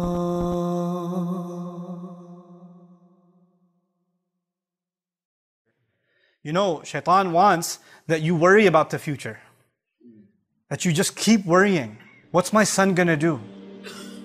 [6.42, 9.40] You know, shaitan wants that you worry about the future.
[10.68, 11.96] That you just keep worrying.
[12.32, 13.40] What's my son gonna do?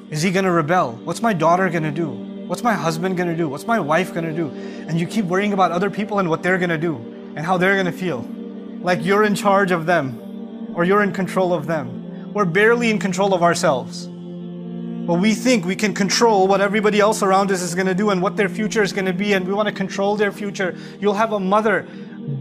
[0.10, 1.00] Is he gonna rebel?
[1.06, 2.10] What's my daughter gonna do?
[2.46, 3.48] What's my husband gonna do?
[3.48, 4.50] What's my wife gonna do?
[4.90, 6.98] And you keep worrying about other people and what they're gonna do
[7.38, 8.28] and how they're gonna feel.
[8.82, 11.99] Like you're in charge of them or you're in control of them.
[12.40, 14.08] We're barely in control of ourselves.
[14.08, 18.12] But we think we can control what everybody else around us is going to do
[18.12, 20.74] and what their future is going to be, and we want to control their future.
[21.02, 21.86] You'll have a mother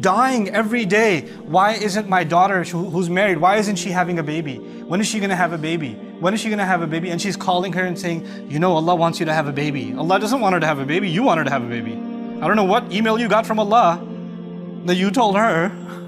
[0.00, 1.22] dying every day.
[1.46, 4.58] Why isn't my daughter who's married, why isn't she having a baby?
[4.58, 5.94] When is she going to have a baby?
[5.94, 7.10] When is she going to have a baby?
[7.10, 9.94] And she's calling her and saying, You know, Allah wants you to have a baby.
[9.94, 11.94] Allah doesn't want her to have a baby, you want her to have a baby.
[11.94, 14.00] I don't know what email you got from Allah
[14.84, 15.72] that you told her.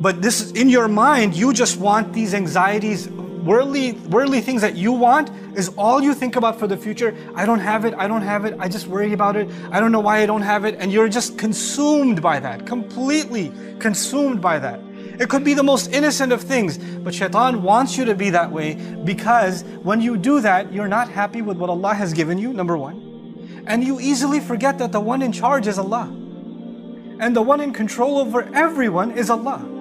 [0.00, 4.92] But this in your mind, you just want these anxieties worldly, worldly things that you
[4.92, 7.16] want is all you think about for the future.
[7.34, 9.92] I don't have it, I don't have it, I just worry about it, I don't
[9.92, 14.58] know why I don't have it, and you're just consumed by that, completely consumed by
[14.58, 14.80] that.
[15.18, 18.50] It could be the most innocent of things, but shaitan wants you to be that
[18.50, 22.52] way because when you do that, you're not happy with what Allah has given you,
[22.52, 23.64] number one.
[23.66, 26.04] And you easily forget that the one in charge is Allah.
[27.18, 29.75] And the one in control over everyone is Allah.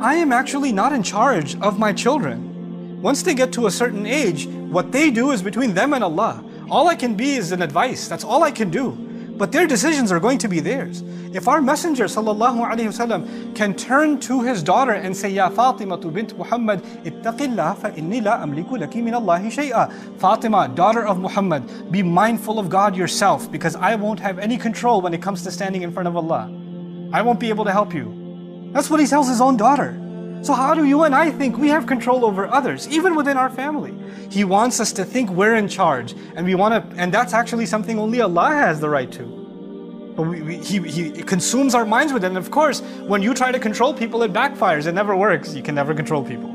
[0.00, 3.02] I am actually not in charge of my children.
[3.02, 6.44] Once they get to a certain age, what they do is between them and Allah.
[6.70, 8.08] All I can be is an advice.
[8.08, 8.92] That's all I can do.
[9.36, 11.02] But their decisions are going to be theirs.
[11.32, 16.82] If our Messenger وسلم, can turn to his daughter and say, Ya Fatima bint Muhammad,
[17.04, 19.90] ittaqillah fa inni la amliku laki min Allahi shay'a.
[20.18, 25.00] Fatima, daughter of Muhammad, be mindful of God yourself because I won't have any control
[25.00, 26.50] when it comes to standing in front of Allah.
[27.12, 28.23] I won't be able to help you.
[28.75, 29.97] That's what he tells his own daughter.
[30.41, 33.49] So how do you and I think we have control over others, even within our
[33.49, 33.95] family?
[34.29, 37.67] He wants us to think we're in charge, and we want to, and that's actually
[37.67, 39.23] something only Allah has the right to.
[40.17, 42.27] But we, we, he, he consumes our minds with it.
[42.27, 44.87] And of course, when you try to control people, it backfires.
[44.87, 45.55] It never works.
[45.55, 46.53] You can never control people.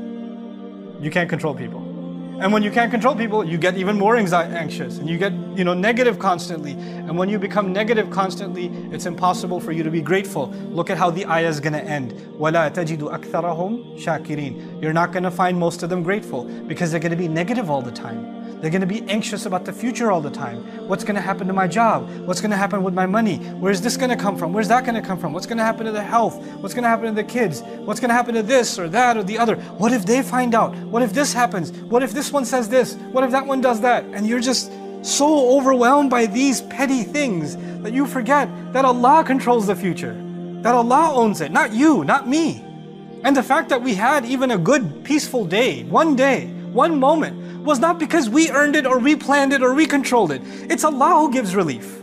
[1.01, 1.90] You can't control people.
[2.38, 5.64] And when you can't control people, you get even more anxious and you get, you
[5.64, 6.72] know, negative constantly.
[6.72, 10.48] And when you become negative constantly, it's impossible for you to be grateful.
[10.70, 12.12] Look at how the ayah is going to end.
[12.38, 17.00] وَلَا تَجِدُ أَكْثَرَهُمْ شَاكِرِينَ You're not going to find most of them grateful because they're
[17.00, 18.39] going to be negative all the time.
[18.61, 20.87] They're going to be anxious about the future all the time.
[20.87, 22.07] What's going to happen to my job?
[22.27, 23.37] What's going to happen with my money?
[23.59, 24.53] Where's this going to come from?
[24.53, 25.33] Where's that going to come from?
[25.33, 26.37] What's going to happen to the health?
[26.61, 27.63] What's going to happen to the kids?
[27.79, 29.55] What's going to happen to this or that or the other?
[29.55, 30.75] What if they find out?
[30.75, 31.71] What if this happens?
[31.71, 32.93] What if this one says this?
[33.11, 34.05] What if that one does that?
[34.05, 39.65] And you're just so overwhelmed by these petty things that you forget that Allah controls
[39.65, 40.13] the future,
[40.61, 42.63] that Allah owns it, not you, not me.
[43.23, 47.40] And the fact that we had even a good, peaceful day, one day, one moment,
[47.63, 50.41] was not because we earned it or we planned it or we controlled it.
[50.69, 52.01] It's Allah who gives relief.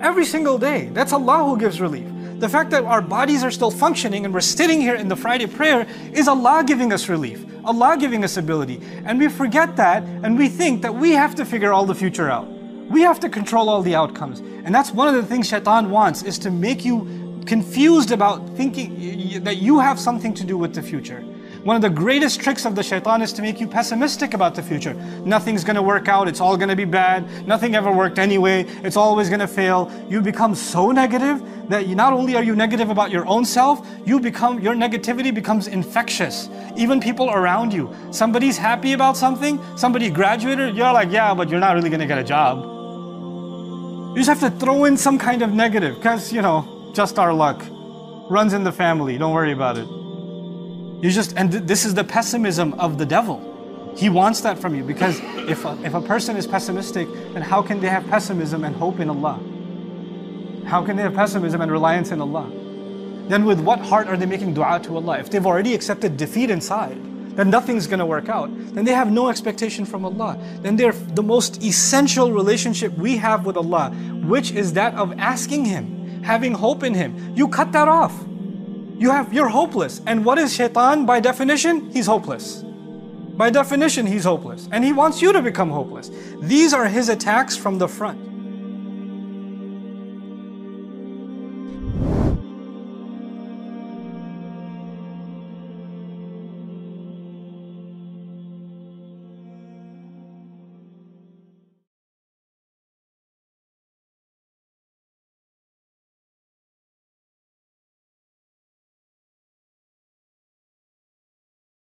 [0.00, 2.06] Every single day, that's Allah who gives relief.
[2.38, 5.46] The fact that our bodies are still functioning and we're sitting here in the Friday
[5.46, 8.80] prayer is Allah giving us relief, Allah giving us ability.
[9.04, 12.30] And we forget that and we think that we have to figure all the future
[12.30, 12.46] out.
[12.88, 14.38] We have to control all the outcomes.
[14.38, 19.42] And that's one of the things shaitan wants is to make you confused about thinking
[19.42, 21.24] that you have something to do with the future.
[21.68, 24.62] One of the greatest tricks of the shaitan is to make you pessimistic about the
[24.62, 24.94] future.
[25.26, 28.62] Nothing's going to work out, it's all going to be bad, nothing ever worked anyway,
[28.82, 29.92] it's always going to fail.
[30.08, 33.86] You become so negative that you, not only are you negative about your own self,
[34.06, 36.48] you become your negativity becomes infectious.
[36.74, 37.94] Even people around you.
[38.12, 42.06] Somebody's happy about something, somebody graduated, you're like, yeah, but you're not really going to
[42.06, 42.64] get a job.
[44.16, 47.34] You just have to throw in some kind of negative because, you know, just our
[47.34, 47.62] luck.
[48.30, 50.07] Runs in the family, don't worry about it.
[51.00, 53.94] You just, and th- this is the pessimism of the devil.
[53.96, 57.62] He wants that from you because if a, if a person is pessimistic, then how
[57.62, 59.40] can they have pessimism and hope in Allah?
[60.66, 62.50] How can they have pessimism and reliance in Allah?
[63.28, 65.18] Then with what heart are they making dua to Allah?
[65.18, 66.96] If they've already accepted defeat inside,
[67.36, 68.50] then nothing's going to work out.
[68.74, 70.36] Then they have no expectation from Allah.
[70.62, 73.90] Then they're the most essential relationship we have with Allah,
[74.26, 77.34] which is that of asking Him, having hope in Him.
[77.36, 78.12] You cut that off.
[78.98, 80.02] You have, you're hopeless.
[80.06, 81.88] And what is shaitan by definition?
[81.90, 82.64] He's hopeless.
[83.36, 84.68] By definition, he's hopeless.
[84.72, 86.10] And he wants you to become hopeless.
[86.40, 88.27] These are his attacks from the front.